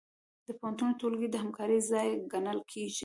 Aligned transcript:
د 0.45 0.47
پوهنتون 0.59 0.89
ټولګي 0.99 1.27
د 1.31 1.35
همکارۍ 1.43 1.79
ځای 1.91 2.09
ګڼل 2.31 2.59
کېږي. 2.71 2.99